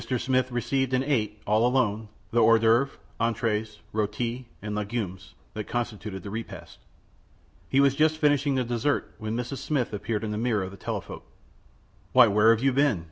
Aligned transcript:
Smith 0.17 0.51
received 0.51 0.95
and 0.95 1.03
ate, 1.03 1.39
all 1.45 1.63
alone, 1.63 2.07
the 2.31 2.41
hors 2.41 2.57
d'oeuvre, 2.57 2.89
entr├®es, 3.19 3.77
r├┤ti, 3.93 4.45
and 4.59 4.73
legumes 4.73 5.35
that 5.53 5.65
constituted 5.67 6.23
the 6.23 6.31
repast. 6.31 6.79
He 7.69 7.79
was 7.79 7.93
just 7.93 8.17
finishing 8.17 8.55
the 8.55 8.63
dessert 8.63 9.13
when 9.19 9.37
Mrs. 9.37 9.57
Smith 9.59 9.93
appeared 9.93 10.23
in 10.23 10.31
the 10.31 10.39
mirror 10.39 10.63
of 10.63 10.71
the 10.71 10.77
telephote. 10.85 11.21
"Why, 12.13 12.25
where 12.25 12.49
have 12.49 12.63
you 12.63 12.73
been?" 12.73 12.99